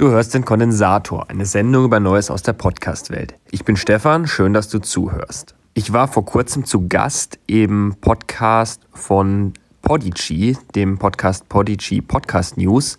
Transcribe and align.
Du 0.00 0.08
hörst 0.08 0.32
den 0.32 0.46
Kondensator, 0.46 1.28
eine 1.28 1.44
Sendung 1.44 1.84
über 1.84 2.00
Neues 2.00 2.30
aus 2.30 2.42
der 2.42 2.54
Podcast-Welt. 2.54 3.34
Ich 3.50 3.66
bin 3.66 3.76
Stefan, 3.76 4.26
schön, 4.26 4.54
dass 4.54 4.70
du 4.70 4.78
zuhörst. 4.78 5.54
Ich 5.74 5.92
war 5.92 6.08
vor 6.08 6.24
kurzem 6.24 6.64
zu 6.64 6.88
Gast 6.88 7.38
im 7.46 7.94
Podcast 8.00 8.80
von 8.94 9.52
Podigy, 9.82 10.56
dem 10.74 10.96
Podcast 10.96 11.50
Podigy 11.50 12.00
Podcast 12.00 12.56
News 12.56 12.96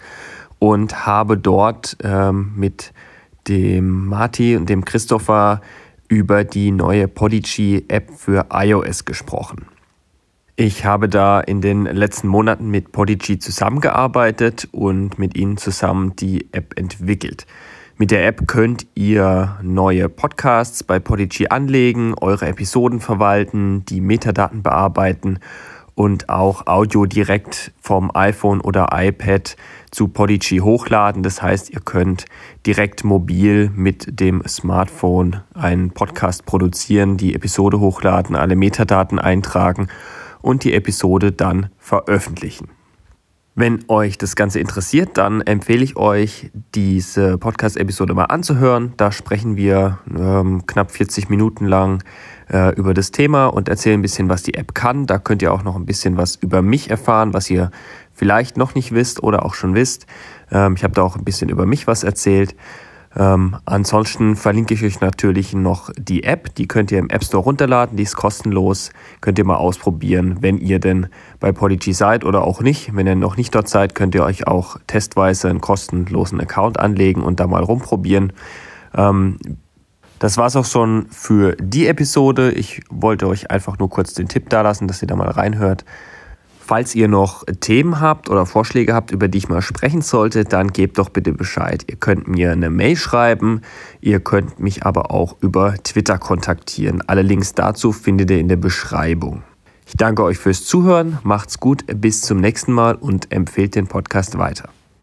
und 0.60 1.08
habe 1.08 1.40
dort 1.40 1.98
ähm, 2.04 2.54
mit 2.56 2.94
dem 3.48 4.06
Marty 4.06 4.56
und 4.56 4.70
dem 4.70 4.86
Christopher 4.86 5.62
über 6.08 6.44
die 6.44 6.70
neue 6.70 7.08
Podigy 7.08 7.84
App 7.88 8.12
für 8.16 8.46
iOS 8.54 9.06
gesprochen. 9.06 9.66
Ich 10.58 10.86
habe 10.86 11.08
da 11.08 11.40
in 11.40 11.62
den 11.62 11.86
letzten 11.86 12.28
Monaten 12.28 12.70
mit 12.70 12.92
Podigy 12.92 13.40
zusammengearbeitet 13.40 14.68
und 14.72 15.18
mit 15.18 15.38
ihnen 15.38 15.58
zusammen 15.58 16.16
die 16.18 16.48
App 16.52 16.78
entwickelt. 16.78 17.48
Mit 17.98 18.12
der 18.12 18.28
App 18.28 18.48
könnt 18.48 18.86
ihr 18.94 19.58
neue 19.62 20.10
Podcasts 20.10 20.84
bei 20.84 21.00
Podigy 21.00 21.48
anlegen, 21.48 22.16
eure 22.20 22.48
Episoden 22.48 23.00
verwalten, 23.00 23.86
die 23.86 24.02
Metadaten 24.02 24.62
bearbeiten 24.62 25.40
und 25.96 26.30
auch 26.30 26.68
Audio 26.68 27.06
direkt 27.06 27.72
vom 27.80 28.12
iPhone 28.14 28.60
oder 28.60 28.90
iPad 28.92 29.56
zu 29.92 30.10
Podigy 30.10 30.58
hochladen. 30.58 31.24
Das 31.24 31.42
heißt, 31.42 31.70
ihr 31.70 31.82
könnt 31.82 32.26
direkt 32.66 33.04
mobil 33.04 33.72
mit 33.74 34.20
dem 34.20 34.42
Smartphone 34.48 35.42
einen 35.54 35.92
Podcast 35.92 36.46
produzieren, 36.46 37.18
die 37.18 37.36
Episode 37.36 37.80
hochladen, 37.80 38.36
alle 38.36 38.56
Metadaten 38.56 39.18
eintragen 39.18 39.88
und 40.42 40.64
die 40.64 40.74
Episode 40.74 41.32
dann 41.32 41.70
veröffentlichen. 41.78 42.70
Wenn 43.54 43.84
euch 43.90 44.18
das 44.18 44.38
Ganze 44.38 44.62
interessiert, 44.62 45.18
dann 45.18 45.42
empfehle 45.42 45.84
ich 45.84 45.98
euch, 45.98 46.50
diese 46.74 47.38
Podcast-Episode 47.38 48.14
mal 48.14 48.26
anzuhören. 48.26 48.94
Da 48.96 49.12
sprechen 49.12 49.58
wir 49.58 50.00
ähm, 50.18 50.66
knapp 50.66 50.90
40 50.90 51.30
Minuten 51.30 51.66
lang 51.66 52.02
äh, 52.50 52.74
über 52.76 52.94
das 52.94 53.12
Thema 53.12 53.48
und 53.48 53.68
erzählen 53.68 54.00
ein 54.00 54.02
bisschen, 54.02 54.30
was 54.30 54.44
die 54.44 54.54
App 54.54 54.74
kann. 54.74 55.06
Da 55.06 55.20
könnt 55.20 55.42
ihr 55.42 55.54
auch 55.54 55.64
noch 55.64 55.76
ein 55.76 55.86
bisschen 55.86 56.16
was 56.16 56.38
über 56.38 56.62
mich 56.62 56.90
erfahren, 56.90 57.34
was 57.34 57.50
ihr 57.50 57.72
vielleicht 58.14 58.56
noch 58.56 58.74
nicht 58.74 58.94
wisst 58.94 59.22
oder 59.22 59.46
auch 59.46 59.54
schon 59.54 59.76
wisst. 59.76 60.06
Ähm, 60.50 60.76
ich 60.78 60.86
habe 60.86 60.94
da 60.94 61.02
auch 61.02 61.18
ein 61.18 61.26
bisschen 61.26 61.50
über 61.50 61.66
mich 61.66 61.88
was 61.88 62.04
erzählt. 62.04 62.56
Ähm, 63.16 63.58
ansonsten 63.66 64.38
verlinke 64.38 64.74
ich 64.74 64.84
euch 64.84 65.02
natürlich 65.02 65.54
noch 65.54 65.90
die 65.98 66.24
App, 66.24 66.56
die 66.56 66.68
könnt 66.68 66.92
ihr 66.92 67.00
im 67.00 67.10
App 67.10 67.24
Store 67.24 67.44
runterladen, 67.44 67.98
die 67.98 68.04
ist 68.04 68.16
kostenlos, 68.16 68.92
könnt 69.20 69.38
ihr 69.38 69.44
mal 69.44 69.58
ausprobieren, 69.58 70.38
wenn 70.40 70.58
ihr 70.58 70.80
denn 70.80 71.08
bei 71.40 71.52
Podigy 71.52 71.92
seid 71.92 72.24
oder 72.24 72.44
auch 72.44 72.62
nicht. 72.62 72.96
Wenn 72.96 73.08
ihr 73.08 73.16
noch 73.16 73.36
nicht 73.36 73.54
dort 73.54 73.68
seid, 73.68 73.96
könnt 73.96 74.16
ihr 74.16 74.24
euch 74.24 74.48
auch 74.48 74.78
testweise 74.88 75.50
einen 75.50 75.60
kostenlosen 75.60 76.40
Account 76.40 76.80
anlegen 76.80 77.22
und 77.22 77.42
da 77.42 77.48
mal 77.48 77.64
rumprobieren. 77.64 78.32
Ähm, 78.96 79.38
das 80.20 80.38
war's 80.38 80.56
auch 80.56 80.66
schon 80.66 81.08
für 81.10 81.56
die 81.60 81.88
Episode. 81.88 82.52
Ich 82.52 82.82
wollte 82.90 83.28
euch 83.28 83.52
einfach 83.52 83.80
nur 83.80 83.90
kurz 83.90 84.14
den 84.14 84.28
Tipp 84.28 84.50
da 84.50 84.62
lassen, 84.62 84.88
dass 84.88 85.02
ihr 85.02 85.08
da 85.08 85.16
mal 85.16 85.32
reinhört. 85.32 85.84
Falls 86.72 86.96
ihr 86.96 87.10
noch 87.10 87.44
Themen 87.60 88.00
habt 88.00 88.30
oder 88.30 88.46
Vorschläge 88.46 88.94
habt, 88.94 89.12
über 89.12 89.28
die 89.28 89.40
ich 89.40 89.50
mal 89.50 89.62
sprechen 89.62 90.02
sollte, 90.02 90.46
dann 90.46 90.70
gebt 90.72 91.00
doch 91.00 91.10
bitte 91.10 91.34
Bescheid. 91.34 91.84
Ihr 91.90 91.98
könnt 91.98 92.30
mir 92.30 92.54
eine 92.54 92.70
Mail 92.70 92.96
schreiben, 92.96 93.60
ihr 94.00 94.22
könnt 94.22 94.62
mich 94.62 94.86
aber 94.86 95.12
auch 95.12 95.36
über 95.42 95.76
Twitter 95.84 96.18
kontaktieren. 96.18 97.04
Alle 97.06 97.24
Links 97.24 97.56
dazu 97.56 97.92
findet 97.92 98.32
ihr 98.32 98.40
in 98.40 98.48
der 98.48 98.56
Beschreibung. 98.56 99.44
Ich 99.86 99.98
danke 99.98 100.24
euch 100.24 100.38
fürs 100.38 100.64
Zuhören, 100.64 101.20
macht's 101.24 101.60
gut, 101.60 101.84
bis 101.94 102.22
zum 102.22 102.38
nächsten 102.38 102.72
Mal 102.72 102.96
und 102.96 103.34
empfehlt 103.34 103.76
den 103.76 103.88
Podcast 103.88 104.38
weiter. 104.38 104.70